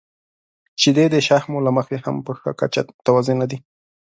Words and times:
•شیدې 0.81 1.05
د 1.11 1.15
شحمو 1.27 1.59
له 1.67 1.71
مخې 1.77 1.97
هم 2.05 2.15
په 2.25 2.31
ښه 2.39 2.51
کچه 2.59 2.81
متوازنه 2.97 3.45
دي. 3.51 3.57